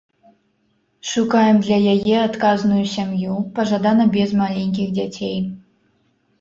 Шукаем 1.09 1.57
для 1.67 1.77
яе 1.93 2.15
адказную 2.29 2.81
сям'ю, 2.95 3.37
пажадана 3.61 4.11
без 4.19 4.29
маленькіх 4.43 4.87
дзяцей. 4.99 5.39